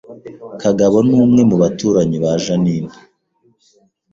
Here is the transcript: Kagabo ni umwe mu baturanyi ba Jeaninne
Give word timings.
Kagabo 0.61 0.97
ni 1.07 1.15
umwe 1.25 1.41
mu 1.49 1.55
baturanyi 1.63 2.17
ba 2.23 2.31
Jeaninne 2.43 2.95